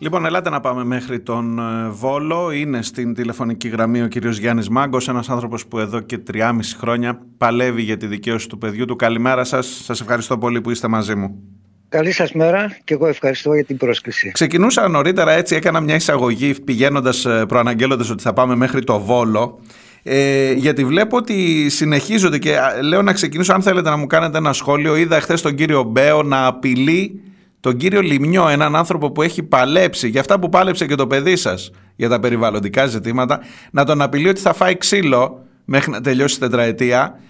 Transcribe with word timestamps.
Λοιπόν, 0.00 0.24
ελάτε 0.24 0.50
να 0.50 0.60
πάμε 0.60 0.84
μέχρι 0.84 1.20
τον 1.20 1.58
ε, 1.58 1.88
Βόλο. 1.88 2.50
Είναι 2.50 2.82
στην 2.82 3.14
τηλεφωνική 3.14 3.68
γραμμή 3.68 4.02
ο 4.02 4.06
κύριος 4.06 4.38
Γιάννης 4.38 4.68
Μάγκος, 4.68 5.08
ένας 5.08 5.28
άνθρωπος 5.28 5.66
που 5.66 5.78
εδώ 5.78 6.00
και 6.00 6.18
3,5 6.32 6.50
χρόνια 6.78 7.20
παλεύει 7.38 7.82
για 7.82 7.96
τη 7.96 8.06
δικαίωση 8.06 8.48
του 8.48 8.58
παιδιού 8.58 8.84
του. 8.84 8.96
Καλημέρα 8.96 9.44
σας. 9.44 9.80
Σας 9.84 10.00
ευχαριστώ 10.00 10.38
πολύ 10.38 10.60
που 10.60 10.70
είστε 10.70 10.88
μαζί 10.88 11.14
μου. 11.14 11.42
Καλή 11.88 12.12
σας 12.12 12.32
μέρα 12.32 12.76
και 12.84 12.94
εγώ 12.94 13.06
ευχαριστώ 13.06 13.54
για 13.54 13.64
την 13.64 13.76
πρόσκληση. 13.76 14.30
Ξεκινούσα 14.30 14.88
νωρίτερα 14.88 15.32
έτσι, 15.32 15.54
έκανα 15.54 15.80
μια 15.80 15.94
εισαγωγή 15.94 16.54
πηγαίνοντας, 16.64 17.24
ε, 17.24 17.44
προαναγγέλλοντας 17.48 18.10
ότι 18.10 18.22
θα 18.22 18.32
πάμε 18.32 18.56
μέχρι 18.56 18.84
το 18.84 19.00
Βόλο. 19.00 19.60
Ε, 20.02 20.52
γιατί 20.52 20.84
βλέπω 20.84 21.16
ότι 21.16 21.68
συνεχίζονται 21.68 22.38
και 22.38 22.56
λέω 22.82 23.02
να 23.02 23.12
ξεκινήσω 23.12 23.52
αν 23.52 23.62
θέλετε 23.62 23.90
να 23.90 23.96
μου 23.96 24.06
κάνετε 24.06 24.38
ένα 24.38 24.52
σχόλιο. 24.52 24.96
Είδα 24.96 25.20
χθες 25.20 25.42
τον 25.42 25.54
κύριο 25.54 25.82
Μπέο 25.82 26.22
να 26.22 26.46
απειλεί 26.46 27.22
τον 27.60 27.76
κύριο 27.76 28.00
Λιμνιό, 28.00 28.48
έναν 28.48 28.76
άνθρωπο 28.76 29.10
που 29.10 29.22
έχει 29.22 29.42
παλέψει 29.42 30.08
για 30.08 30.20
αυτά 30.20 30.38
που 30.38 30.48
πάλεψε 30.48 30.86
και 30.86 30.94
το 30.94 31.06
παιδί 31.06 31.36
σας 31.36 31.70
για 31.96 32.08
τα 32.08 32.20
περιβαλλοντικά 32.20 32.86
ζητήματα, 32.86 33.40
να 33.70 33.84
τον 33.84 34.02
απειλεί 34.02 34.28
ότι 34.28 34.40
θα 34.40 34.52
φάει 34.52 34.76
ξύλο 34.76 35.44
μέχρι 35.64 35.90
να 35.90 36.00
τελειώσει 36.00 36.36
η 36.36 36.38
τετραετία. 36.38 37.20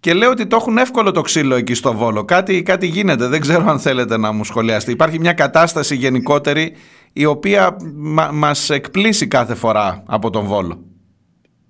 Και 0.00 0.14
λέω 0.14 0.30
ότι 0.30 0.46
το 0.46 0.56
έχουν 0.56 0.78
εύκολο 0.78 1.12
το 1.12 1.20
ξύλο 1.20 1.54
εκεί 1.54 1.74
στο 1.74 1.94
Βόλο. 1.94 2.24
Κάτι, 2.24 2.62
κάτι 2.62 2.86
γίνεται. 2.86 3.26
Δεν 3.26 3.40
ξέρω 3.40 3.64
αν 3.68 3.78
θέλετε 3.78 4.16
να 4.16 4.32
μου 4.32 4.44
σχολιάσετε. 4.44 4.92
Υπάρχει 4.92 5.18
μια 5.18 5.32
κατάσταση 5.32 5.94
γενικότερη 5.96 6.72
η 7.12 7.24
οποία 7.24 7.76
μα, 7.94 8.30
μας 8.32 8.70
εκπλήσει 8.70 9.26
κάθε 9.26 9.54
φορά 9.54 10.02
από 10.06 10.30
τον 10.30 10.44
Βόλο. 10.44 10.84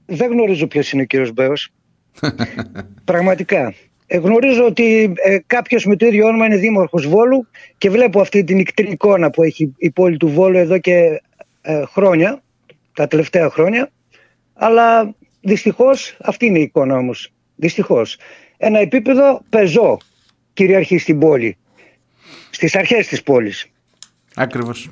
Δεν 0.07 0.31
γνωρίζω 0.31 0.67
ποιος 0.67 0.93
είναι 0.93 1.03
ο 1.03 1.05
κύριος 1.05 1.33
Μπέος. 1.33 1.69
Πραγματικά. 3.05 3.75
Ε, 4.11 4.19
γνωρίζω 4.19 4.65
ότι 4.65 5.13
ε, 5.17 5.39
κάποιος 5.47 5.85
με 5.85 5.97
το 5.97 6.07
ίδιο 6.07 6.27
όνομα 6.27 6.47
είναι 6.47 6.57
δήμαρχος 6.57 7.07
Βόλου 7.07 7.47
και 7.79 7.91
βλέπω 7.91 8.21
αυτή 8.21 8.45
την 8.45 8.59
ικτρή 8.59 8.91
εικόνα 8.91 9.31
που 9.31 9.43
έχει 9.43 9.75
η 9.77 9.91
πόλη 9.91 10.17
του 10.17 10.29
Βόλου 10.29 10.57
εδώ 10.57 10.79
και 10.79 11.23
ε, 11.61 11.85
χρόνια, 11.85 12.43
τα 12.95 13.07
τελευταία 13.07 13.51
χρόνια. 13.51 13.91
Αλλά 14.55 15.15
δυστυχώς 15.41 16.17
αυτή 16.21 16.47
είναι 16.47 16.59
η 16.59 16.63
εικόνα 16.63 16.97
όμως. 16.97 17.33
Δυστυχώς. 17.57 18.17
Ένα 18.57 18.79
επίπεδο 18.79 19.43
πεζό 19.49 19.99
κυριαρχεί 20.53 20.99
στην 20.99 21.19
πόλη. 21.19 21.57
Στις 22.51 22.77
αρχές 22.77 23.07
της 23.07 23.23
πόλης. 23.23 23.67
Ακριβώς. 24.35 24.91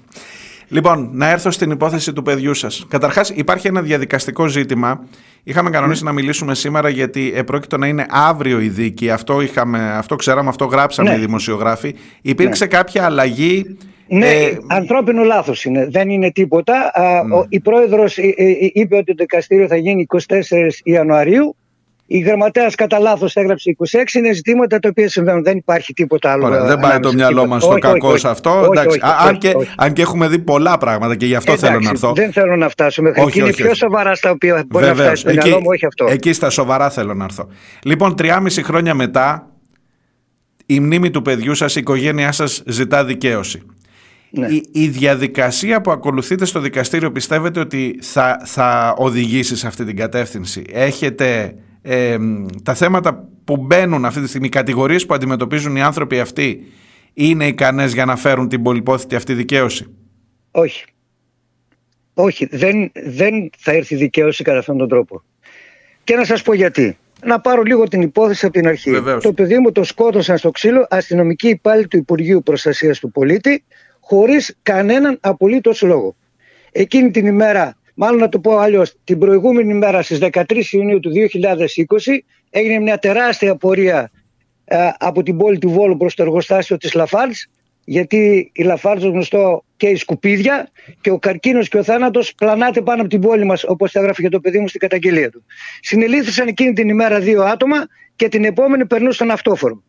Λοιπόν, 0.69 1.11
να 1.13 1.31
έρθω 1.31 1.51
στην 1.51 1.71
υπόθεση 1.71 2.13
του 2.13 2.23
παιδιού 2.23 2.55
σας. 2.55 2.87
Καταρχάς, 2.89 3.31
υπάρχει 3.31 3.67
ένα 3.67 3.83
διαδικαστικό 3.83 4.47
ζήτημα. 4.47 5.07
Είχαμε 5.49 5.71
κανονίσει 5.71 6.05
ναι. 6.05 6.11
να 6.11 6.17
μιλήσουμε 6.17 6.55
σήμερα 6.55 6.89
γιατί 6.89 7.33
επρόκειτο 7.35 7.77
να 7.77 7.87
είναι 7.87 8.07
αύριο 8.11 8.61
η 8.61 8.69
δίκη. 8.69 9.11
Αυτό, 9.11 9.41
είχαμε, 9.41 9.93
αυτό 9.97 10.17
ξέραμε, 10.17 10.49
αυτό 10.49 10.65
γράψαμε 10.65 11.11
ναι. 11.11 11.17
οι 11.17 11.19
δημοσιογράφοι. 11.19 11.95
Υπήρξε 12.23 12.65
ναι. 12.65 12.71
κάποια 12.71 13.05
αλλαγή. 13.05 13.77
Ναι, 14.09 14.27
ε... 14.27 14.59
ανθρώπινο 14.67 15.23
λάθος 15.23 15.65
είναι. 15.65 15.87
Δεν 15.91 16.11
είναι 16.11 16.31
τίποτα. 16.31 16.93
Ναι. 17.27 17.45
η 17.49 17.61
πρόεδρος 17.61 18.19
ε, 18.19 18.35
ε, 18.37 18.71
είπε 18.73 18.97
ότι 18.97 19.05
το 19.05 19.15
δικαστήριο 19.19 19.67
θα 19.67 19.77
γίνει 19.77 20.07
24 20.29 20.37
Ιανουαρίου. 20.83 21.57
Η 22.07 22.19
γραμματέας 22.19 22.75
κατά 22.75 22.99
λάθος 22.99 23.37
έγραψε 23.37 23.77
26. 23.91 24.15
Είναι 24.15 24.33
ζητήματα 24.33 24.79
τα 24.79 24.89
οποία 24.89 25.09
συμβαίνουν. 25.09 25.43
Δεν 25.43 25.57
υπάρχει 25.57 25.93
τίποτα 25.93 26.33
άλλο. 26.33 26.47
Ωραία, 26.47 26.65
δεν 26.65 26.79
πάει 26.79 27.01
το 27.01 27.13
μυαλό 27.13 27.47
μας 27.47 27.63
στο 27.63 27.79
κακό 27.79 28.17
σε 28.17 28.29
αυτό. 28.29 28.71
αν, 29.27 29.39
και, 29.39 29.53
αν 29.77 29.93
και 29.93 30.03
έχουμε 30.03 30.29
δει 30.29 30.39
πολλά 30.39 30.79
πράγματα 30.79 31.17
και 31.17 31.27
γι' 31.27 31.35
αυτό 31.35 31.53
Εντάξει, 31.53 31.71
θέλω 31.71 31.85
να 31.85 31.91
έρθω. 31.91 32.13
Δεν 32.13 32.33
θέλω 32.33 32.57
να 32.57 32.69
φτάσω 32.69 33.03
μέχρι 33.03 33.23
εκεί. 33.23 33.39
Είναι 33.39 33.53
πιο 33.53 33.75
σοβαρά 33.75 34.15
στα 34.15 34.31
οποία 34.31 34.65
μπορεί 34.69 34.85
Βεβαίως. 34.85 34.99
να 34.99 35.05
φτάσει 35.05 35.25
το 35.25 35.47
μυαλό 35.47 35.61
μου, 35.61 35.69
όχι 35.69 35.87
αυτό. 35.87 36.07
Εκεί 36.09 36.33
στα 36.33 36.51
σοβαρά 36.51 36.91
θέλω 36.91 37.15
να 37.15 37.25
έρθω. 37.25 37.49
Λοιπόν, 37.83 38.15
3,5 38.19 38.63
χρόνια 38.63 38.95
μετά, 38.95 39.51
η 40.67 40.81
μνήμη 40.81 41.11
του 41.11 41.23
παιδιού 41.23 41.55
σας, 41.55 41.77
η 41.77 41.81
οικογένειά 41.81 42.33
σας 42.33 42.63
ζητά 42.67 43.05
δικαίωση. 43.05 43.63
Ναι. 44.31 44.47
Η, 44.47 44.69
η, 44.73 44.89
διαδικασία 44.89 45.81
που 45.81 45.91
ακολουθείτε 45.91 46.45
στο 46.45 46.61
δικαστήριο 46.61 47.13
πιστεύετε 47.13 47.61
ότι 47.61 47.99
θα, 48.03 48.43
θα 48.45 48.95
οδηγήσει 48.97 49.57
σε 49.57 49.67
αυτή 49.67 49.85
την 49.85 49.97
κατεύθυνση; 49.97 50.65
Έχετε 50.73 51.55
ε, 51.89 52.17
τα 52.63 52.75
θέματα 52.75 53.29
που 53.45 53.57
μπαίνουν 53.57 54.05
αυτή 54.05 54.21
τη 54.21 54.29
στιγμή, 54.29 54.47
οι 54.47 54.51
κατηγορίες 54.51 55.07
που 55.07 55.15
αντιμετωπίζουν 55.15 55.77
οι 55.77 55.83
άνθρωποι 55.83 56.21
αυτοί 56.21 56.67
είναι 57.13 57.47
ικανές 57.47 57.93
για 57.93 58.05
να 58.05 58.17
φέρουν 58.17 58.49
την 58.49 58.63
πολυπόθητη 58.63 59.15
αυτή 59.15 59.35
δικαίωση; 59.35 59.97
Όχι. 60.51 60.85
Όχι, 62.15 62.47
δεν, 62.51 62.91
δεν 62.95 63.51
θα 63.59 63.73
έρθει 63.73 63.97
δικαίωση 63.97 64.43
κατά 64.43 64.59
αυτόν 64.59 64.77
τον 64.77 64.89
τρόπο. 64.89 65.23
Και 66.05 66.17
να 66.17 66.25
σας 66.25 66.43
πω 66.43 66.53
γιατί. 66.53 66.99
Να 67.25 67.41
πάρω 67.41 67.63
λίγο 67.63 67.89
την 67.89 68.01
υπόθεση 68.01 68.47
από 68.47 68.55
την 68.55 68.69
αρχή. 68.69 68.91
Βεβαίως. 68.91 69.23
Το 69.23 69.33
παιδί 69.33 69.59
μου 69.59 69.73
το 69.73 69.85
σκότωσαν 69.85 70.39
στο 70.39 70.51
ξύλο 70.51 70.87
αστυνομικοί 70.91 71.49
υπάλληλοι 71.49 71.89
του 71.89 71.97
Υπουργείου 71.97 72.43
Προστασίας 72.43 72.99
του 72.99 73.11
Πολίτη 73.11 73.65
χωρίς 74.01 74.57
κανέναν 74.63 75.19
απολύτως 75.21 75.83
λόγο. 75.83 76.17
Εκείνη 76.73 77.11
την 77.11 77.27
ημέρα 77.27 77.77
Μάλλον 77.99 78.21
να 78.21 78.29
το 78.29 78.39
πω 78.39 78.57
αλλιώς, 78.57 78.95
την 79.05 79.19
προηγούμενη 79.19 79.75
μέρα 79.75 80.03
στις 80.03 80.19
13 80.33 80.43
Ιουνίου 80.71 81.01
του 81.01 81.11
2020 81.11 82.19
έγινε 82.51 82.79
μια 82.79 82.99
τεράστια 82.99 83.57
πορεία 83.57 84.11
ε, 84.65 84.89
από 84.99 85.23
την 85.23 85.37
πόλη 85.37 85.59
του 85.59 85.71
Βόλου 85.71 85.97
προς 85.97 86.15
το 86.15 86.23
εργοστάσιο 86.23 86.77
της 86.77 86.95
Λαφάρτς 86.95 87.49
γιατί 87.85 88.51
η 88.55 88.63
Λαφάρτς 88.63 89.05
γνωστό 89.05 89.65
και 89.77 89.87
η 89.87 89.97
σκουπίδια 89.97 90.69
και 91.01 91.11
ο 91.11 91.19
καρκίνος 91.19 91.69
και 91.69 91.79
ο 91.79 91.83
θάνατος 91.83 92.35
πλανάται 92.35 92.83
πάνω 92.83 93.01
από 93.01 93.11
την 93.11 93.21
πόλη 93.21 93.45
μας 93.45 93.65
όπως 93.65 93.95
έγραφε 93.95 94.23
και 94.23 94.29
το 94.29 94.41
παιδί 94.41 94.59
μου 94.59 94.69
στην 94.69 94.81
καταγγελία 94.81 95.31
του. 95.31 95.45
Συνελήφθησαν 95.81 96.47
εκείνη 96.47 96.73
την 96.73 96.89
ημέρα 96.89 97.19
δύο 97.19 97.43
άτομα 97.43 97.77
και 98.17 98.29
την 98.29 98.45
επόμενη 98.45 98.87
περνούσαν 98.87 99.31
αυτόφορο. 99.31 99.83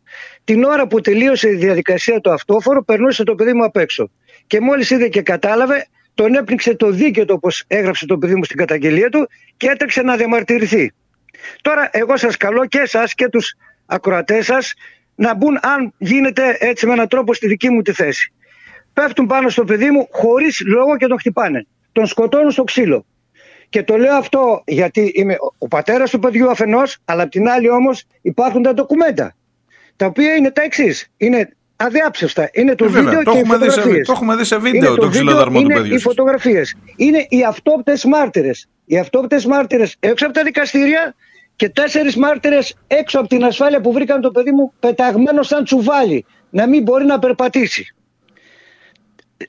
Την 0.44 0.64
ώρα 0.64 0.86
που 0.86 1.00
τελείωσε 1.00 1.48
η 1.48 1.54
διαδικασία 1.54 2.20
του 2.20 2.32
αυτόφορο 2.32 2.84
περνούσε 2.84 3.24
το 3.24 3.34
παιδί 3.34 3.52
μου 3.52 3.64
απ' 3.64 3.76
έξω. 3.76 4.10
Και 4.46 4.60
μόλις 4.60 4.90
είδε 4.90 5.08
και 5.08 5.22
κατάλαβε 5.22 5.86
τον 6.18 6.34
έπνιξε 6.34 6.74
το 6.74 6.90
δίκαιο 6.90 7.24
του 7.24 7.34
όπως 7.36 7.64
έγραψε 7.66 8.06
το 8.06 8.18
παιδί 8.18 8.34
μου 8.34 8.44
στην 8.44 8.56
καταγγελία 8.56 9.08
του 9.08 9.28
και 9.56 9.68
έτρεξε 9.68 10.02
να 10.02 10.16
διαμαρτυρηθεί. 10.16 10.92
Τώρα 11.62 11.88
εγώ 11.92 12.16
σας 12.16 12.36
καλώ 12.36 12.66
και 12.66 12.78
εσάς 12.78 13.14
και 13.14 13.28
τους 13.28 13.54
ακροατές 13.86 14.44
σας 14.44 14.74
να 15.14 15.34
μπουν 15.34 15.58
αν 15.62 15.94
γίνεται 15.98 16.56
έτσι 16.58 16.86
με 16.86 16.92
έναν 16.92 17.08
τρόπο 17.08 17.34
στη 17.34 17.46
δική 17.46 17.70
μου 17.70 17.82
τη 17.82 17.92
θέση. 17.92 18.32
Πέφτουν 18.92 19.26
πάνω 19.26 19.48
στο 19.48 19.64
παιδί 19.64 19.90
μου 19.90 20.08
χωρίς 20.10 20.62
λόγο 20.66 20.96
και 20.96 21.06
τον 21.06 21.18
χτυπάνε. 21.18 21.66
Τον 21.92 22.06
σκοτώνουν 22.06 22.50
στο 22.50 22.64
ξύλο. 22.64 23.06
Και 23.68 23.82
το 23.82 23.96
λέω 23.96 24.14
αυτό 24.14 24.62
γιατί 24.66 25.12
είμαι 25.14 25.36
ο 25.58 25.68
πατέρας 25.68 26.10
του 26.10 26.18
παιδιού 26.18 26.50
αφενός, 26.50 26.98
αλλά 27.04 27.22
απ' 27.22 27.30
την 27.30 27.48
άλλη 27.48 27.70
όμως 27.70 28.04
υπάρχουν 28.22 28.62
τα 28.62 28.74
ντοκουμέντα. 28.74 29.34
Τα 29.96 30.06
οποία 30.06 30.34
είναι 30.34 30.50
τα 30.50 30.62
εξής. 30.62 31.08
Είναι 31.16 31.56
αδιάψευστα. 31.78 32.50
Είναι 32.52 32.74
το 32.74 32.84
ε, 32.84 32.88
βίντεο 32.88 33.22
το 33.22 33.32
και 33.32 33.38
οι 33.38 33.44
φωτογραφίες. 33.44 34.06
Το 34.06 34.12
έχουμε 34.12 34.36
δει 34.36 34.44
σε 34.44 34.58
βίντεο 34.58 34.94
το, 34.94 35.00
το 35.00 35.08
ξυλοδαρμό 35.08 35.60
του 35.60 35.66
παιδιού. 35.66 35.84
Είναι 35.84 35.94
οι 35.94 35.98
φωτογραφίες. 35.98 36.76
Είναι 36.96 37.26
οι 37.28 37.44
αυτόπτες 37.44 38.04
μάρτυρες. 38.04 38.68
Οι 38.84 38.98
αυτόπτες 38.98 39.46
μάρτυρες 39.46 39.96
έξω 40.00 40.24
από 40.24 40.34
τα 40.34 40.42
δικαστήρια 40.42 41.14
και 41.56 41.68
τέσσερις 41.68 42.16
μάρτυρες 42.16 42.76
έξω 42.86 43.18
από 43.18 43.28
την 43.28 43.44
ασφάλεια 43.44 43.80
που 43.80 43.92
βρήκαν 43.92 44.20
το 44.20 44.30
παιδί 44.30 44.52
μου 44.52 44.72
πεταγμένο 44.80 45.42
σαν 45.42 45.64
τσουβάλι. 45.64 46.24
Να 46.50 46.66
μην 46.66 46.82
μπορεί 46.82 47.04
να 47.04 47.18
περπατήσει. 47.18 47.94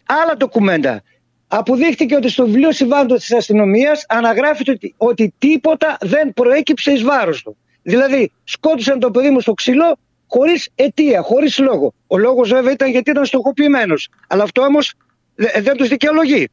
Άλλα 0.06 0.38
ντοκουμέντα. 0.38 1.04
Αποδείχτηκε 1.48 2.16
ότι 2.16 2.30
στο 2.30 2.46
βιβλίο 2.46 2.72
συμβάντων 2.72 3.18
της 3.18 3.34
αστυνομίας 3.34 4.06
αναγράφεται 4.08 4.72
ότι, 4.72 4.94
ότι 4.98 5.34
τίποτα 5.38 5.98
δεν 6.02 6.34
προέκυψε 6.34 6.92
εις 6.92 7.04
βάρος 7.04 7.44
του. 7.44 7.58
Δηλαδή 7.82 8.32
σκότωσαν 8.44 9.00
το 9.00 9.12
παιδί 9.12 9.30
μου 9.30 9.40
στο 9.40 9.54
ξύλο 9.54 9.98
χωρίς 10.30 10.70
αιτία, 10.76 11.22
χωρίς 11.22 11.60
λόγο. 11.60 11.94
Ο 12.08 12.18
λόγος 12.18 12.50
βέβαια 12.50 12.72
ήταν 12.72 12.90
γιατί 12.90 13.10
ήταν 13.12 13.26
στοχοποιημένος. 13.26 14.10
Αλλά 14.28 14.44
αυτό 14.44 14.62
όμως 14.62 14.94
δεν 15.36 15.78
τους 15.78 15.88
δικαιολογεί. 15.88 16.50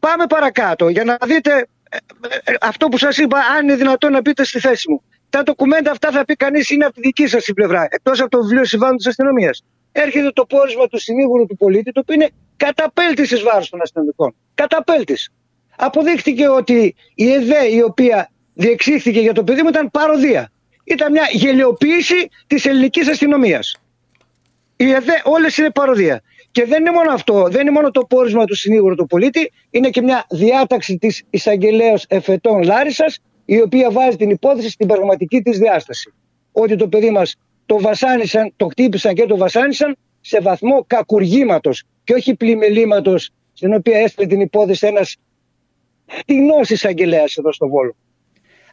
Πάμε 0.00 0.26
παρακάτω 0.26 0.88
για 0.88 1.04
να 1.04 1.18
δείτε 1.26 1.66
ε, 1.90 1.96
ε, 2.44 2.54
αυτό 2.60 2.88
που 2.88 2.98
σας 2.98 3.18
είπα, 3.18 3.38
αν 3.38 3.62
είναι 3.62 3.76
δυνατόν 3.76 4.12
να 4.12 4.22
πείτε 4.22 4.44
στη 4.44 4.60
θέση 4.60 4.90
μου. 4.90 5.02
Τα 5.30 5.42
ντοκουμέντα 5.42 5.90
αυτά 5.90 6.10
θα 6.10 6.24
πει 6.24 6.34
κανείς 6.34 6.70
είναι 6.70 6.84
από 6.84 6.94
τη 6.94 7.00
δική 7.00 7.26
σας 7.26 7.50
πλευρά, 7.54 7.86
εκτός 7.90 8.20
από 8.20 8.30
το 8.30 8.42
βιβλίο 8.42 8.64
συμβάντων 8.64 8.96
της 8.96 9.06
αστυνομίας. 9.06 9.64
Έρχεται 9.92 10.30
το 10.30 10.46
πόρισμα 10.46 10.86
του 10.86 10.98
συνήγορου 10.98 11.46
του 11.46 11.56
πολίτη, 11.56 11.92
το 11.92 12.00
οποίο 12.00 12.14
είναι 12.14 12.30
καταπέλτης 12.56 13.30
εις 13.30 13.42
βάρος 13.42 13.68
των 13.68 13.80
αστυνομικών. 13.82 14.34
Καταπέλτης. 14.54 15.28
Αποδείχτηκε 15.76 16.48
ότι 16.48 16.94
η 17.14 17.32
ΕΔΕ 17.32 17.64
η 17.64 17.80
οποία 17.82 18.30
διεξήχθηκε 18.54 19.20
για 19.20 19.32
το 19.32 19.44
παιδί 19.44 19.62
μου 19.62 19.68
ήταν 19.68 19.90
παροδία 19.90 20.50
ήταν 20.86 21.12
μια 21.12 21.28
γελιοποίηση 21.32 22.28
της 22.46 22.64
ελληνικής 22.64 23.08
αστυνομίας. 23.08 23.76
Οι 24.76 24.90
ΕΔΕ 24.90 25.20
όλες 25.24 25.56
είναι 25.56 25.70
παροδία. 25.70 26.22
Και 26.50 26.64
δεν 26.64 26.80
είναι 26.80 26.90
μόνο 26.90 27.12
αυτό, 27.12 27.48
δεν 27.50 27.60
είναι 27.60 27.70
μόνο 27.70 27.90
το 27.90 28.04
πόρισμα 28.04 28.44
του 28.44 28.54
συνήγορου 28.54 28.94
του 28.94 29.06
πολίτη, 29.06 29.52
είναι 29.70 29.90
και 29.90 30.02
μια 30.02 30.26
διάταξη 30.30 30.98
της 30.98 31.22
εισαγγελέως 31.30 32.04
εφετών 32.08 32.62
Λάρισας, 32.62 33.18
η 33.44 33.60
οποία 33.60 33.90
βάζει 33.90 34.16
την 34.16 34.30
υπόθεση 34.30 34.70
στην 34.70 34.86
πραγματική 34.86 35.40
της 35.42 35.58
διάσταση. 35.58 36.14
Ότι 36.52 36.76
το 36.76 36.88
παιδί 36.88 37.10
μας 37.10 37.36
το 37.66 37.80
βασάνισαν, 37.80 38.52
το 38.56 38.66
χτύπησαν 38.66 39.14
και 39.14 39.26
το 39.26 39.36
βασάνισαν 39.36 39.96
σε 40.20 40.40
βαθμό 40.40 40.84
κακουργήματος 40.86 41.82
και 42.04 42.14
όχι 42.14 42.34
πλημελήματος, 42.34 43.30
στην 43.52 43.74
οποία 43.74 43.98
έστειλε 43.98 44.26
την 44.26 44.40
υπόθεση 44.40 44.86
ένας 44.86 45.16
φτηνός 46.06 46.70
εισαγγελέας 46.70 47.36
εδώ 47.36 47.52
στο 47.52 47.68
Βόλο. 47.68 47.96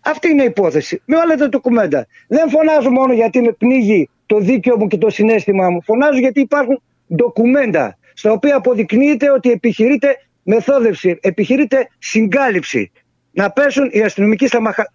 Αυτή 0.04 0.30
είναι 0.30 0.42
η 0.42 0.46
υπόθεση. 0.46 1.02
Με 1.06 1.16
όλα 1.16 1.36
τα 1.36 1.50
ντοκουμέντα. 1.50 2.08
Δεν 2.28 2.50
φωνάζω 2.50 2.90
μόνο 2.90 3.14
γιατί 3.14 3.42
με 3.42 3.52
πνίγει 3.52 4.10
το 4.26 4.40
δίκαιο 4.40 4.78
μου 4.78 4.88
και 4.88 4.98
το 4.98 5.10
συνέστημά 5.10 5.70
μου. 5.70 5.82
Φωνάζω 5.84 6.20
γιατί 6.20 6.40
υπάρχουν 6.40 6.82
ντοκουμέντα. 7.16 7.98
στα 8.14 8.32
οποία 8.32 8.56
αποδεικνύεται 8.56 9.32
ότι 9.32 9.52
επιχειρείται 9.52 10.18
μεθόδευση, 10.44 11.18
επιχειρείται 11.22 11.90
συγκάλυψη. 12.00 12.92
Να 13.32 13.52
πέσουν 13.52 13.90
οι 13.92 14.02
αστυνομικοί 14.02 14.48
στα, 14.48 14.62
μαχα... 14.62 14.92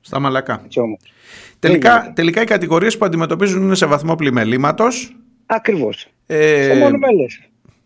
στα 0.00 0.18
μαλακά. 0.18 0.66
Τελικά, 1.58 2.12
τελικά 2.14 2.42
οι 2.42 2.44
κατηγορίες 2.44 2.98
που 2.98 3.04
αντιμετωπίζουν 3.04 3.62
είναι 3.62 3.74
σε 3.74 3.86
βαθμό 3.86 4.14
πλημελήματος. 4.14 5.16
Ακριβώς. 5.46 6.06
Ε... 6.26 6.62
Σε 6.62 6.74
μόνο 6.74 6.98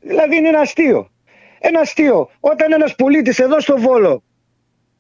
Δηλαδή 0.01 0.37
είναι 0.37 0.49
ένα 0.49 0.61
αστείο. 0.61 1.11
Ένα 1.59 1.81
αστείο. 1.81 2.31
Όταν 2.41 2.73
ένας 2.73 2.95
πολίτης 2.95 3.39
εδώ 3.39 3.61
στο 3.61 3.79
Βόλο 3.79 4.23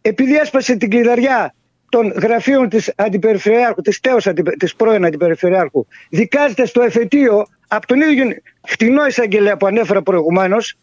επειδή 0.02 0.36
έσπασε 0.36 0.76
την 0.76 0.90
κλειδαριά 0.90 1.54
των 1.88 2.12
γραφείων 2.12 2.68
της 2.68 2.92
αντιπεριφερειάρχου, 2.96 3.80
της 3.82 4.00
τέος 4.00 4.28
της 4.58 4.74
πρώην 4.74 5.04
αντιπεριφερειάρχου, 5.04 5.86
δικάζεται 6.10 6.66
στο 6.66 6.82
εφετείο 6.82 7.46
από 7.68 7.86
τον 7.86 8.00
ίδιο 8.00 8.24
φτηνό 8.62 9.06
εισαγγελέα 9.06 9.56
που 9.56 9.66
ανέφερα 9.66 10.02
προηγουμένως. 10.02 10.78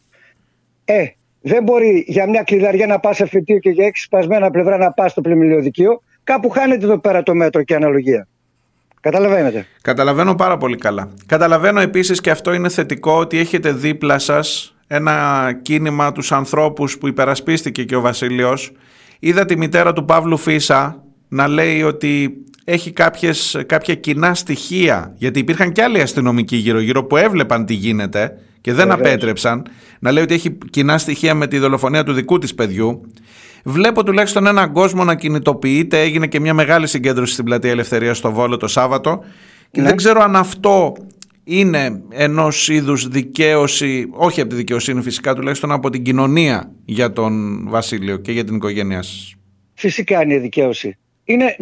Ε, 0.86 1.06
δεν 1.42 1.63
μπορεί 1.63 2.06
για 2.07 2.30
μια 2.30 2.44
κλειδαριά 2.44 2.88
να 2.88 3.00
πας 3.00 3.19
εφετείο 3.19 3.57
και 3.60 3.69
για 3.69 3.86
έξι 3.86 4.04
σπασμένα 4.04 4.51
πλευρά 4.51 4.77
να 4.77 4.92
πας 4.92 5.12
στο 5.12 5.22
πλημμυλιοδικείο. 5.22 6.01
Κάπου 6.24 6.50
χάνεται 6.50 6.86
εδώ 6.86 7.00
πέρα 7.00 7.24
το 7.24 7.33
μέτρο 7.33 7.63
και 7.63 7.75
αναλογία. 7.75 8.27
Καταλαβαίνετε. 9.01 9.65
Καταλαβαίνω 9.81 10.36
πάρα 10.36 10.57
πολύ 10.57 10.77
καλά. 10.77 11.13
Καταλαβαίνω 11.25 11.80
επίσης 11.80 12.22
και 12.22 12.30
αυτό 12.31 12.54
είναι 12.54 12.69
θετικό 12.69 13.12
ότι 13.12 13.39
έχετε 13.39 13.72
δίπλα 13.72 14.19
σας 14.19 14.75
ένα 14.88 15.60
κίνημα 15.62 16.12
τους 16.12 16.31
ανθρώπους 16.31 16.98
που 16.98 17.07
υπερασπίστηκε 17.07 17.83
και 17.83 17.95
ο 17.95 18.01
Βασίλειος 18.01 18.72
Είδα 19.19 19.45
τη 19.45 19.57
μητέρα 19.57 19.94
του 19.94 20.06
Παύλου 20.06 20.38
Φίσα 20.38 21.04
να 21.27 21.48
λέει 21.48 21.83
ότι 21.83 22.44
έχει 22.63 22.92
κάποιες, 22.92 23.62
κάποια 23.66 23.95
κοινά 23.95 24.33
στοιχεία, 24.33 25.13
γιατί 25.18 25.39
υπήρχαν 25.39 25.71
και 25.71 25.83
άλλοι 25.83 26.01
αστυνομικοί 26.01 26.56
γύρω-γύρω 26.56 27.04
που 27.04 27.18
έβλεπαν 27.18 27.66
τι 27.66 27.74
γίνεται 27.74 28.38
και 28.62 28.74
δεν 28.74 28.92
απέτρεψαν, 28.92 29.63
να 30.00 30.12
λέει 30.12 30.24
ότι 30.24 30.33
έχει 30.33 30.57
κοινά 30.69 30.98
στοιχεία 30.98 31.36
με 31.36 31.48
τη 31.48 31.57
δολοφονία 31.57 32.04
του 32.04 32.13
δικού 32.13 32.38
της 32.38 32.56
παιδιού. 32.56 33.01
Βλέπω 33.63 34.04
τουλάχιστον 34.04 34.48
έναν 34.48 34.71
κόσμο 34.71 35.04
να 35.04 35.16
κινητοποιείται, 35.16 36.00
έγινε 36.00 36.27
και 36.27 36.39
μια 36.39 36.54
μεγάλη 36.54 36.88
συγκέντρωση 36.88 37.33
στην 37.33 37.45
Πλατεία 37.45 37.72
Ελευθερίας 37.72 38.18
στο 38.18 38.31
Βόλο 38.31 38.57
το 38.57 38.68
Σάββατο 38.68 39.24
και 39.72 39.81
ναι. 39.81 39.88
δεν 39.88 39.95
ξέρω 39.95 40.22
αν 40.22 40.36
αυτό 40.36 40.94
είναι 41.50 42.01
ενός 42.10 42.69
είδους 42.69 43.07
δικαίωση, 43.07 44.07
όχι 44.12 44.42
από 44.42 44.50
τη 44.50 44.56
δικαιοσύνη 44.56 45.01
φυσικά, 45.01 45.34
τουλάχιστον 45.34 45.72
από 45.72 45.90
την 45.90 46.04
κοινωνία 46.04 46.72
για 46.86 47.12
τον 47.12 47.63
Βασίλειο 47.69 48.18
και 48.18 48.31
για 48.31 48.44
την 48.44 48.56
οικογένειά 48.56 49.01
σας. 49.01 49.36
Φυσικά 49.74 50.24
είναι 50.24 50.38
δικαίωση. 50.38 50.98
Είναι, 51.24 51.56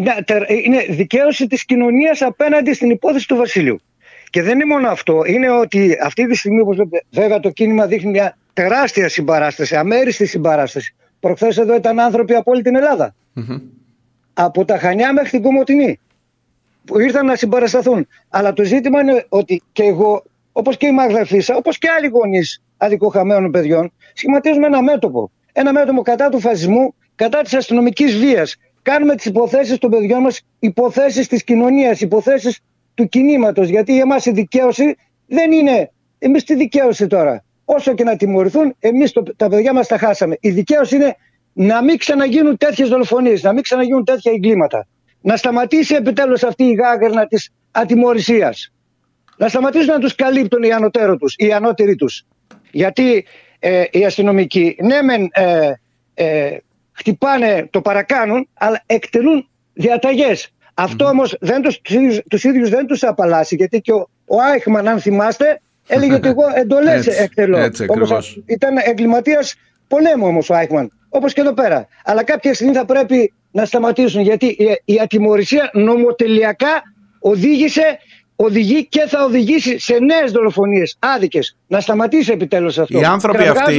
είναι 0.64 0.86
δικαίωση 0.90 1.48
της 1.48 1.66
κοινωνίας 1.66 2.22
απέναντι 2.22 2.74
στην 2.74 2.90
υπόθεση 2.90 3.28
του 3.28 3.36
Βασίλειου. 3.36 3.80
Και 4.30 4.42
δεν 4.42 4.54
είναι 4.54 4.66
μόνο 4.66 4.90
αυτό. 4.90 5.22
Είναι 5.26 5.50
ότι 5.50 5.98
αυτή 6.04 6.28
τη 6.28 6.36
στιγμή, 6.36 6.60
όπως 6.60 6.78
βέβαια 7.12 7.40
το 7.40 7.50
κίνημα 7.50 7.86
δείχνει 7.86 8.10
μια 8.10 8.38
τεράστια 8.54 9.10
συμπαράσταση, 9.10 9.76
αμέριστη 9.76 10.26
συμπαράσταση. 10.26 10.96
Προχθές 11.20 11.58
εδώ 11.58 11.76
ήταν 11.76 12.00
άνθρωποι 12.00 12.34
από 12.34 12.52
όλη 12.52 12.62
την 12.62 12.76
ελλαδα 12.76 13.16
Από 14.34 14.66
τα 14.66 14.78
Χανιά 14.78 15.14
μέχρι 15.14 15.30
την 15.30 15.42
Κομωτινή 15.42 16.00
που 16.88 17.00
ήρθαν 17.00 17.26
να 17.26 17.36
συμπαρασταθούν. 17.36 18.08
Αλλά 18.30 18.54
το 18.54 18.64
ζήτημα 18.64 19.02
είναι 19.02 19.26
ότι 19.30 19.62
και 19.72 19.84
εγώ, 19.84 20.24
όπως 20.52 20.78
και 20.78 20.88
η 20.88 20.92
Μάγδα 20.92 21.26
Φίσα, 21.26 21.56
όπως 21.56 21.78
και 21.78 21.88
άλλοι 21.98 22.08
γονείς 22.08 22.64
αδικοχαμένων 22.78 23.52
παιδιών, 23.52 23.94
σχηματίζουμε 24.14 24.66
ένα 24.66 24.82
μέτωπο. 24.82 25.32
Ένα 25.54 25.74
μέτωπο 25.74 26.02
κατά 26.02 26.30
του 26.30 26.40
φασισμού, 26.40 26.96
κατά 27.16 27.42
της 27.42 27.54
αστυνομικής 27.54 28.18
βίας. 28.18 28.56
Κάνουμε 28.82 29.16
τις 29.16 29.26
υποθέσεις 29.26 29.78
των 29.78 29.90
παιδιών 29.90 30.22
μας 30.22 30.42
υποθέσεις 30.60 31.28
της 31.28 31.44
κοινωνίας, 31.44 32.02
υποθέσεις 32.02 32.60
του 32.94 33.08
κινήματος. 33.08 33.68
Γιατί 33.70 33.94
για 33.94 34.02
εμάς 34.02 34.26
η 34.26 34.32
δικαίωση 34.32 34.96
δεν 35.28 35.52
είναι. 35.52 35.92
Εμείς 36.20 36.44
τη 36.44 36.56
δικαίωση 36.56 37.08
τώρα. 37.08 37.44
Όσο 37.66 37.94
και 37.94 38.04
να 38.04 38.16
τιμωρηθούν, 38.16 38.76
εμείς 38.80 39.14
τα 39.36 39.50
παιδιά 39.50 39.74
μας 39.74 39.88
τα 39.88 39.98
χάσαμε. 39.98 40.38
Η 40.40 40.50
δικαίωση 40.50 40.96
είναι 40.96 41.16
να 41.54 41.84
μην 41.84 41.98
ξαναγίνουν 41.98 42.58
τέτοιες 42.58 42.90
δολοφονίες, 42.90 43.44
να 43.44 43.54
μην 43.54 43.64
ξαναγίνουν 43.64 44.04
τέτοια 44.04 44.32
εγκλήματα 44.32 44.88
να 45.28 45.36
σταματήσει 45.36 45.96
επιτέλους 45.96 46.44
αυτή 46.44 46.64
η 46.64 46.74
γάγερνα 46.74 47.28
της 47.28 47.50
ατιμορρησίας. 47.72 48.74
Να 49.38 49.48
σταματήσουν 49.48 49.94
να 49.94 50.00
τους 50.00 50.16
καλύπτουν 50.16 50.64
οι 50.64 50.72
ανωτέρω 50.72 51.16
τους, 51.16 51.34
οι 51.38 51.54
ανώτεροι 51.54 51.96
τους. 51.96 52.26
Γιατί 52.72 53.26
ε, 53.60 53.84
οι 53.92 54.06
αστυνομικοί, 54.06 54.76
ναι 54.80 55.02
μεν 55.02 55.30
ε, 55.32 55.72
ε, 56.14 56.58
χτυπάνε, 56.92 57.68
το 57.70 57.82
παρακάνουν, 57.82 58.50
αλλά 58.54 58.84
εκτελούν 58.86 59.50
διαταγές. 59.74 60.54
Αυτό 60.74 61.06
όμως 61.06 61.38
δεν 61.40 61.62
τους, 61.62 61.82
τους 62.30 62.44
ίδιους 62.44 62.70
δεν 62.70 62.86
τους 62.86 63.04
απαλλάσσει, 63.04 63.56
γιατί 63.56 63.82
και 63.82 63.92
ο, 63.92 64.10
ο 64.26 64.42
Άιχμαν, 64.42 64.88
αν 64.88 65.00
θυμάστε, 65.00 65.62
έλεγε 65.88 66.14
ότι 66.14 66.28
εγώ 66.28 66.44
εντολές 66.56 67.08
εκτελώ. 67.08 67.58
Έτσι, 67.58 67.86
όπως 67.88 68.42
ήταν 68.46 68.76
εγκληματίας 68.86 69.56
πολέμου 69.88 70.28
όμως 70.28 70.50
ο 70.50 70.56
Άιχμαν, 70.56 70.92
όπως 71.10 71.34
και 71.34 71.42
εδώ 71.42 71.54
πέρα. 71.54 71.88
Αλλά 72.04 72.24
κάποια 72.24 72.54
στιγμή 72.54 72.74
θα 72.74 72.86
πρέπει 72.86 73.34
να 73.52 73.66
σταματήσουν 73.66 74.22
γιατί 74.22 74.58
η 74.86 75.00
ατιμορρησία 75.02 75.70
νομοτελειακά 75.74 76.82
οδήγησε 77.20 78.00
οδηγεί 78.40 78.88
και 78.88 79.06
θα 79.08 79.24
οδηγήσει 79.24 79.80
σε 79.80 79.94
νέες 79.94 80.32
δολοφονίες 80.32 80.98
άδικες. 81.00 81.58
Να 81.68 81.80
σταματήσει 81.80 82.32
επιτέλους 82.32 82.78
αυτό. 82.78 83.00
Οι 83.00 83.04
άνθρωποι 83.04 83.48
αυτοί, 83.48 83.74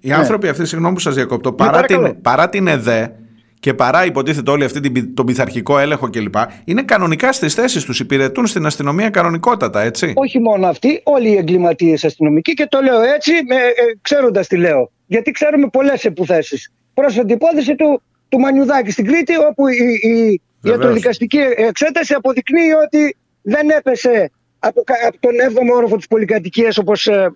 οι 0.00 0.08
ναι. 0.08 0.14
άνθρωποι 0.14 0.48
αυτοί, 0.48 0.66
συγγνώμη 0.66 0.94
που 0.94 1.00
σας 1.00 1.14
διακόπτω, 1.14 1.50
ναι, 1.50 1.56
παρά, 1.56 1.82
την, 1.82 2.20
παρά 2.20 2.48
την 2.48 2.66
ΕΔΕ 2.66 3.14
και 3.60 3.74
παρά 3.74 4.04
υποτίθεται 4.04 4.50
όλη 4.50 4.64
αυτή 4.64 4.80
την, 4.80 5.14
τον 5.14 5.26
πειθαρχικό 5.26 5.78
έλεγχο 5.78 6.10
κλπ. 6.10 6.34
Είναι 6.64 6.82
κανονικά 6.82 7.32
στις 7.32 7.54
θέσεις 7.54 7.84
τους, 7.84 8.00
υπηρετούν 8.00 8.46
στην 8.46 8.66
αστυνομία 8.66 9.10
κανονικότατα, 9.10 9.82
έτσι. 9.82 10.12
Όχι 10.14 10.40
μόνο 10.40 10.66
αυτοί, 10.66 11.00
όλοι 11.04 11.28
οι 11.28 11.36
εγκληματίες 11.36 12.04
αστυνομικοί 12.04 12.52
και 12.52 12.66
το 12.66 12.80
λέω 12.80 13.00
έτσι, 13.00 13.32
ε, 13.32 13.54
ξέροντας 14.02 14.46
τι 14.46 14.56
λέω. 14.56 14.90
Γιατί 15.06 15.30
ξέρουμε 15.30 15.68
πολλές 15.68 16.04
υποθέσει. 16.04 16.72
Πρόσφατη 16.94 17.32
υπόθεση 17.32 17.74
του 17.74 18.02
του 18.34 18.40
Μανιουδάκη 18.40 18.90
στην 18.90 19.06
Κρήτη, 19.06 19.34
όπου 19.48 19.68
η, 19.68 20.00
η 20.02 20.40
ιατροδικαστική 20.62 21.38
εξέταση 21.56 22.14
αποδεικνύει 22.14 22.72
ότι 22.84 23.16
δεν 23.42 23.68
έπεσε 23.68 24.30
από, 24.58 24.84
από 25.06 25.18
τον 25.20 25.32
7ο 25.50 25.76
όροφο 25.76 25.96
της 25.96 26.06
πολυκατοικίας 26.06 26.78
όπως 26.78 27.06
ε, 27.06 27.32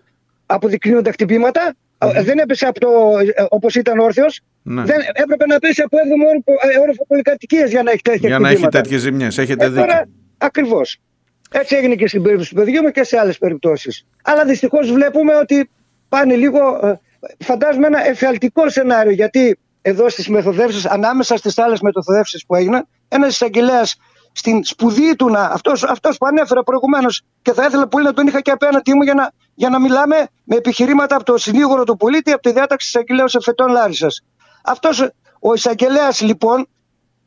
αποδεικνύουν 0.47 1.03
τα 1.03 1.13
χτυπηματα 1.13 1.75
Δεν 2.23 2.39
έπεσε 2.39 2.67
από 2.67 2.81
το, 2.81 2.89
ε, 3.35 3.45
όπως 3.49 3.75
ήταν 3.75 3.99
όρθιος. 3.99 4.41
Ναι. 4.63 4.83
Δεν 4.83 5.01
έπρεπε 5.13 5.47
να 5.47 5.59
πέσει 5.59 5.83
από 5.83 5.97
7ο 5.97 6.53
ε, 6.75 6.79
όροφο 6.79 7.07
πολυκατοικίας 7.07 7.71
για 7.71 7.83
να 7.83 7.91
έχει 7.91 8.03
τέτοια 8.03 8.29
Για 8.29 8.39
να 8.39 8.49
έχει 8.49 8.69
τέτοιες 8.69 9.01
ζημιές. 9.01 9.39
Έχετε 9.39 9.65
ε, 9.65 9.69
δίκιο. 9.69 9.85
Ακριβώς. 10.39 11.01
Έτσι 11.51 11.77
έγινε 11.77 11.95
και 11.95 12.09
στην 12.09 12.23
περίπτωση 12.23 12.51
του 12.51 12.57
παιδιού 12.57 12.83
μου 12.83 12.91
και 12.91 13.05
σε 13.05 13.19
άλλες 13.19 13.39
περιπτώσεις. 13.39 14.07
Αλλά 14.23 14.45
δυστυχώς 14.45 14.93
βλέπουμε 14.93 15.37
ότι 15.37 15.71
πάνε 16.09 16.35
λίγο. 16.35 16.61
Φαντάζομαι 17.39 17.87
ένα 17.87 18.09
εφιαλτικό 18.09 18.69
σενάριο 18.69 19.13
γιατί 19.13 19.59
εδώ 19.89 20.09
στις 20.09 20.29
μεθοδεύσεις, 20.29 20.87
ανάμεσα 20.87 21.37
στις 21.37 21.59
άλλες 21.59 21.81
μεθοδεύσεις 21.81 22.47
που 22.47 22.55
έγιναν, 22.55 22.89
ένας 23.09 23.29
εισαγγελέας 23.29 23.97
στην 24.33 24.65
σπουδή 24.65 25.17
του 25.17 25.29
να. 25.29 25.41
Αυτός 25.41 25.83
αυτός 25.83 26.17
που 26.17 26.27
ανέφερα 26.27 26.63
προηγουμένως 26.63 27.23
και 27.43 27.53
θα 27.53 27.65
ήθελα 27.65 27.89
πολύ 27.89 28.05
να 28.05 28.13
τον 28.13 28.27
είχα 28.27 28.41
και 28.41 28.51
απέναντί 28.51 28.95
μου 28.95 29.03
για 29.03 29.15
να, 29.15 29.33
για 29.55 29.69
να 29.69 29.81
μιλάμε 29.81 30.27
με 30.45 30.57
επιχειρήματα 30.57 31.15
από 31.15 31.25
το 31.25 31.37
συνήγορο 31.37 31.85
του 31.85 31.97
πολίτη, 31.97 32.33
από 32.33 32.43
τη 32.43 32.53
διάταξη 32.53 32.87
εισαγγελέου 32.89 33.27
Εφετών 33.39 33.71
Λάρισας. 33.71 34.25
Αυτός 34.65 35.11
ο 35.41 35.55
εισαγγελέας 35.55 36.21
λοιπόν 36.21 36.69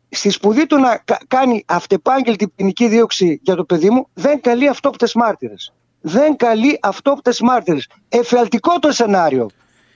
στη 0.10 0.30
σπουδή 0.30 0.66
του 0.66 0.80
να 0.80 1.04
κάνει 1.28 1.64
αυτεπάγγελτη 1.68 2.48
ποινική 2.48 2.88
δίωξη 2.88 3.40
για 3.44 3.56
το 3.56 3.64
παιδί 3.64 3.90
μου 3.90 4.08
δεν 4.14 4.42
καλεί 4.42 4.68
αυτόπτες 4.68 5.14
μάρτυρες. 5.14 5.74
Δεν 6.02 6.36
καλεί 6.36 6.80
αυτόπτες 6.82 7.42
μάρτυρες. 7.42 7.88
Εφιαλτικό 8.10 8.80
το 8.80 8.92
σενάριο 8.92 9.50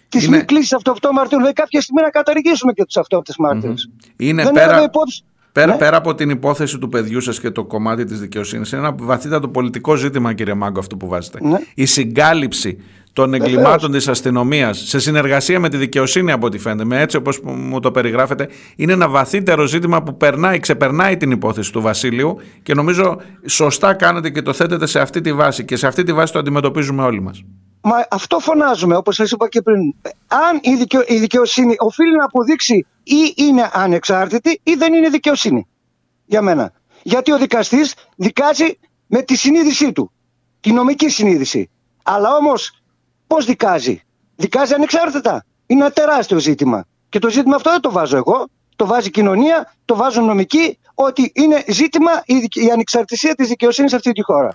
τη 0.09 0.25
είναι... 0.25 0.37
μη 0.37 0.43
κλίση 0.43 0.75
αυτοκτόμαρτων, 0.75 1.37
δηλαδή 1.37 1.53
κάποια 1.53 1.81
στιγμή 1.81 2.01
να 2.01 2.09
καταργήσουμε 2.09 2.73
και 2.73 2.85
τους 2.85 2.97
αυτόπτες 2.97 3.35
μάρτυρες. 3.37 3.89
Mm-hmm. 3.89 4.13
Είναι 4.17 4.43
Δεν 4.43 4.53
πέρα, 4.53 4.83
υπόψη... 4.83 5.23
πέρα, 5.51 5.71
ναι. 5.71 5.77
πέρα 5.77 5.97
από 5.97 6.15
την 6.15 6.29
υπόθεση 6.29 6.77
του 6.77 6.89
παιδιού 6.89 7.21
σας 7.21 7.39
και 7.39 7.51
το 7.51 7.65
κομμάτι 7.65 8.03
της 8.03 8.19
δικαιοσύνης, 8.19 8.71
είναι 8.71 8.81
ένα 8.81 8.95
βαθύτατο 8.99 9.47
πολιτικό 9.47 9.95
ζήτημα, 9.95 10.33
κύριε 10.33 10.53
Μάγκο, 10.53 10.79
αυτό 10.79 10.97
που 10.97 11.07
βάζετε. 11.07 11.39
Ναι. 11.41 11.57
Η 11.73 11.85
συγκάλυψη 11.85 12.77
των 13.13 13.33
εγκλημάτων 13.33 13.91
της 13.91 14.07
αστυνομίας 14.07 14.83
σε 14.87 14.99
συνεργασία 14.99 15.59
με 15.59 15.69
τη 15.69 15.77
δικαιοσύνη, 15.77 16.31
από 16.31 16.45
ό,τι 16.45 16.57
φαίνεται, 16.57 16.85
με 16.85 17.01
έτσι 17.01 17.17
όπως 17.17 17.39
μου 17.43 17.79
το 17.79 17.91
περιγράφετε, 17.91 18.49
είναι 18.75 18.93
ένα 18.93 19.09
βαθύτερο 19.09 19.65
ζήτημα 19.65 20.03
που 20.03 20.17
περνάει, 20.17 20.59
ξεπερνάει 20.59 21.17
την 21.17 21.31
υπόθεση 21.31 21.71
του 21.71 21.81
Βασίλειου 21.81 22.37
και 22.63 22.73
νομίζω 22.73 23.21
σωστά 23.45 23.93
κάνετε 23.93 24.29
και 24.29 24.41
το 24.41 24.53
θέτετε 24.53 24.85
σε 24.85 24.99
αυτή 24.99 25.21
τη 25.21 25.33
βάση 25.33 25.65
και 25.65 25.75
σε 25.75 25.87
αυτή 25.87 26.03
τη 26.03 26.13
βάση 26.13 26.33
το 26.33 26.39
αντιμετωπίζουμε 26.39 27.03
όλοι 27.03 27.21
μας. 27.21 27.43
Μα 27.87 28.05
αυτό 28.09 28.39
φωνάζουμε, 28.39 28.95
όπως 28.95 29.15
σας 29.15 29.31
είπα 29.31 29.49
και 29.49 29.61
πριν. 29.61 29.95
Αν 30.27 30.59
η, 30.61 30.75
δικαιο, 30.75 31.03
η 31.07 31.17
δικαιοσύνη 31.17 31.75
οφείλει 31.77 32.15
να 32.15 32.25
αποδείξει 32.25 32.85
ή 33.03 33.33
είναι 33.35 33.69
ανεξάρτητη 33.73 34.59
ή 34.63 34.73
δεν 34.73 34.93
είναι 34.93 35.09
δικαιοσύνη. 35.09 35.67
Για 36.25 36.41
μένα. 36.41 36.71
Γιατί 37.03 37.31
ο 37.31 37.37
δικαστής 37.37 37.95
δικάζει 38.15 38.79
με 39.07 39.21
τη 39.21 39.35
συνείδησή 39.35 39.91
του. 39.91 40.11
Τη 40.59 40.71
νομική 40.71 41.09
συνείδηση. 41.09 41.69
Αλλά 42.03 42.35
όμως 42.35 42.81
πώς 43.27 43.45
δικάζει; 43.45 44.01
Δικάζει 44.35 44.73
ανεξάρτητα. 44.73 45.45
Είναι 45.65 45.81
ένα 45.81 45.91
τεράστιο 45.91 46.39
ζήτημα. 46.39 46.85
Και 47.09 47.19
το 47.19 47.29
ζήτημα 47.29 47.55
αυτό 47.55 47.71
δεν 47.71 47.81
το 47.81 47.91
βάζω 47.91 48.17
εγώ. 48.17 48.47
Το 48.75 48.85
βάζει 48.85 49.07
η 49.07 49.11
κοινωνία, 49.11 49.73
το 49.85 49.95
βάζουν 49.95 50.25
νομικοί, 50.25 50.77
ότι 50.93 51.31
είναι 51.35 51.63
ζήτημα 51.67 52.11
η, 52.25 52.47
η 52.53 52.71
ανεξαρτησία 52.71 53.35
της 53.35 53.47
δικαιοσύνης 53.47 53.89
σε 53.89 53.95
αυτή 53.95 54.11
τη 54.11 54.21
χώρα. 54.21 54.53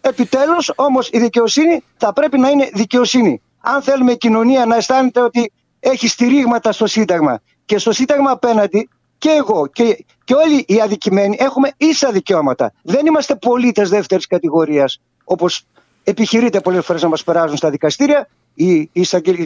Επιτέλους 0.00 0.72
όμως 0.76 1.08
η 1.12 1.18
δικαιοσύνη 1.18 1.84
θα 1.96 2.12
πρέπει 2.12 2.38
να 2.38 2.48
είναι 2.48 2.68
δικαιοσύνη. 2.72 3.42
Αν 3.60 3.82
θέλουμε 3.82 4.12
η 4.12 4.16
κοινωνία 4.16 4.66
να 4.66 4.76
αισθάνεται 4.76 5.20
ότι 5.20 5.52
έχει 5.80 6.08
στηρίγματα 6.08 6.72
στο 6.72 6.86
Σύνταγμα 6.86 7.40
και 7.64 7.78
στο 7.78 7.92
Σύνταγμα 7.92 8.30
απέναντι 8.30 8.88
και 9.18 9.30
εγώ 9.30 9.66
και, 9.66 10.04
και 10.24 10.34
όλοι 10.34 10.64
οι 10.68 10.80
αδικημένοι 10.80 11.36
έχουμε 11.40 11.70
ίσα 11.76 12.10
δικαιώματα. 12.12 12.72
Δεν 12.82 13.06
είμαστε 13.06 13.34
πολίτες 13.36 13.88
δεύτερης 13.88 14.26
κατηγορίας 14.26 15.00
όπως 15.24 15.66
επιχειρείται 16.04 16.60
πολλές 16.60 16.84
φορές 16.84 17.02
να 17.02 17.08
μας 17.08 17.24
περάσουν 17.24 17.56
στα 17.56 17.70
δικαστήρια 17.70 18.28
οι, 18.60 18.90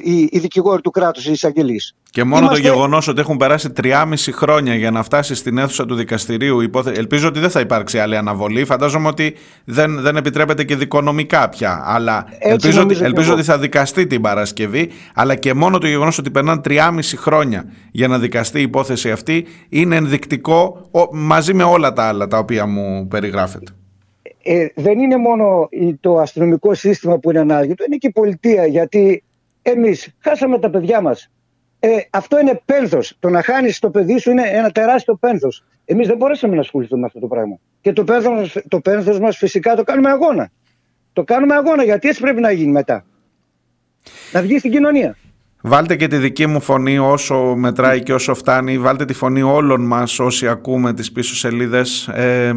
οι, 0.02 0.28
οι 0.30 0.38
δικηγόροι 0.38 0.82
του 0.82 0.90
κράτους, 0.90 1.26
οι 1.26 1.32
εισαγγελείς. 1.32 1.94
Και 2.10 2.24
μόνο 2.24 2.44
Είμαστε... 2.44 2.60
το 2.60 2.68
γεγονός 2.68 3.08
ότι 3.08 3.20
έχουν 3.20 3.36
περάσει 3.36 3.68
3,5 3.82 4.14
χρόνια 4.32 4.74
για 4.74 4.90
να 4.90 5.02
φτάσει 5.02 5.34
στην 5.34 5.58
αίθουσα 5.58 5.86
του 5.86 5.94
δικαστηρίου, 5.94 6.60
υπόθε... 6.60 6.90
ελπίζω 6.90 7.28
ότι 7.28 7.40
δεν 7.40 7.50
θα 7.50 7.60
υπάρξει 7.60 7.98
άλλη 7.98 8.16
αναβολή. 8.16 8.64
Φαντάζομαι 8.64 9.08
ότι 9.08 9.34
δεν, 9.64 10.00
δεν 10.00 10.16
επιτρέπεται 10.16 10.64
και 10.64 10.76
δικονομικά 10.76 11.48
πια. 11.48 11.82
Αλλά 11.86 12.26
ελπίζω, 12.38 12.82
ότι, 12.82 12.98
ελπίζω 13.02 13.32
ότι 13.32 13.42
θα 13.42 13.58
δικαστεί 13.58 14.06
την 14.06 14.20
Παρασκευή. 14.20 14.90
Αλλά 15.14 15.34
και 15.34 15.54
μόνο 15.54 15.78
το 15.78 15.86
γεγονός 15.86 16.18
ότι 16.18 16.30
περνάνε 16.30 16.60
3,5 16.64 17.00
χρόνια 17.16 17.64
για 17.90 18.08
να 18.08 18.18
δικαστεί 18.18 18.58
η 18.58 18.62
υπόθεση 18.62 19.10
αυτή 19.10 19.46
είναι 19.68 19.96
ενδεικτικό 19.96 20.90
μαζί 21.12 21.54
με 21.54 21.62
όλα 21.62 21.92
τα 21.92 22.02
άλλα 22.02 22.26
τα 22.26 22.38
οποία 22.38 22.66
μου 22.66 23.08
περιγράφεται 23.08 23.72
ε, 24.44 24.66
δεν 24.74 24.98
είναι 24.98 25.16
μόνο 25.16 25.68
το 26.00 26.18
αστυνομικό 26.18 26.74
σύστημα 26.74 27.18
που 27.18 27.30
είναι 27.30 27.40
ανάγκητο, 27.40 27.84
είναι 27.84 27.96
και 27.96 28.06
η 28.06 28.12
πολιτεία. 28.12 28.66
Γιατί 28.66 29.24
εμείς 29.62 30.14
χάσαμε 30.18 30.58
τα 30.58 30.70
παιδιά 30.70 31.00
μας. 31.00 31.30
Ε, 31.78 31.96
αυτό 32.10 32.40
είναι 32.40 32.60
πένθος. 32.64 33.16
Το 33.18 33.28
να 33.28 33.42
χάνεις 33.42 33.78
το 33.78 33.90
παιδί 33.90 34.18
σου 34.18 34.30
είναι 34.30 34.42
ένα 34.48 34.70
τεράστιο 34.70 35.14
πένθος. 35.14 35.64
Εμείς 35.84 36.06
δεν 36.06 36.16
μπορέσαμε 36.16 36.54
να 36.54 36.60
ασχοληθούμε 36.60 37.00
με 37.00 37.06
αυτό 37.06 37.18
το 37.18 37.26
πράγμα. 37.26 37.58
Και 37.80 37.92
το 37.92 38.04
πένθος, 38.04 38.58
το 38.68 38.80
πένθος 38.80 39.18
μας 39.18 39.36
φυσικά 39.36 39.74
το 39.74 39.82
κάνουμε 39.82 40.10
αγώνα. 40.10 40.50
Το 41.12 41.24
κάνουμε 41.24 41.54
αγώνα 41.54 41.84
γιατί 41.84 42.08
έτσι 42.08 42.20
πρέπει 42.20 42.40
να 42.40 42.50
γίνει 42.50 42.72
μετά. 42.72 43.04
Να 44.32 44.42
βγει 44.42 44.58
στην 44.58 44.70
κοινωνία. 44.70 45.16
Βάλτε 45.66 45.96
και 45.96 46.08
τη 46.08 46.16
δική 46.16 46.46
μου 46.46 46.60
φωνή 46.60 46.98
όσο 46.98 47.54
μετράει 47.56 48.02
και 48.02 48.14
όσο 48.14 48.34
φτάνει. 48.34 48.78
Βάλτε 48.78 49.04
τη 49.04 49.12
φωνή 49.12 49.42
όλων 49.42 49.86
μας 49.86 50.18
όσοι 50.18 50.48
ακούμε 50.48 50.92
τις 50.94 51.12
πίσω 51.12 51.34
σελίδες 51.34 52.08
ε, 52.08 52.52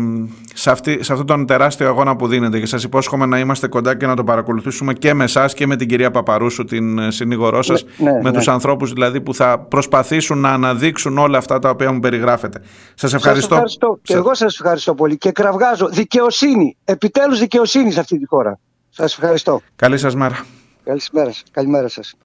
σε, 0.53 0.71
αυτή, 0.71 1.03
σε 1.03 1.11
αυτόν 1.11 1.27
τον 1.27 1.45
τεράστιο 1.45 1.87
αγώνα 1.87 2.15
που 2.15 2.27
δίνεται. 2.27 2.59
Και 2.59 2.65
σας 2.65 2.83
υπόσχομαι 2.83 3.25
να 3.25 3.39
είμαστε 3.39 3.67
κοντά 3.67 3.97
και 3.97 4.05
να 4.05 4.15
το 4.15 4.23
παρακολουθήσουμε 4.23 4.93
και 4.93 5.13
με 5.13 5.23
εσάς 5.23 5.53
και 5.53 5.67
με 5.67 5.75
την 5.75 5.87
κυρία 5.87 6.11
Παπαρούσου, 6.11 6.63
την 6.63 6.99
ε, 6.99 7.11
συνήγορό 7.11 7.61
σας, 7.61 7.85
ναι, 7.97 8.11
ναι, 8.11 8.21
με 8.21 8.29
ναι. 8.29 8.37
τους 8.37 8.47
ανθρώπους 8.47 8.93
δηλαδή 8.93 9.21
που 9.21 9.33
θα 9.33 9.59
προσπαθήσουν 9.59 10.37
να 10.37 10.49
αναδείξουν 10.49 11.17
όλα 11.17 11.37
αυτά 11.37 11.59
τα 11.59 11.69
οποία 11.69 11.91
μου 11.91 11.99
περιγράφετε. 11.99 12.61
Σας 12.93 13.13
ευχαριστώ. 13.13 13.55
Σας 13.55 13.55
ευχαριστώ. 13.55 13.99
Και 14.01 14.13
εγώ 14.13 14.33
σας 14.33 14.53
ευχαριστώ 14.59 14.93
πολύ 14.93 15.17
και 15.17 15.31
κραυγάζω 15.31 15.87
δικαιοσύνη, 15.87 16.77
επιτέλους 16.85 17.39
δικαιοσύνης 17.39 17.93
σε 17.93 17.99
αυτή 17.99 18.19
τη 18.19 18.25
χώρα. 18.25 18.59
Σας 18.89 19.13
ευχαριστώ. 19.13 19.61
Καλή 19.75 19.97
σας 19.97 20.15
μέρα. 20.15 20.45
Καλησπέρα. 20.83 21.31
Καλημέρα 21.51 21.87
σας. 21.87 22.15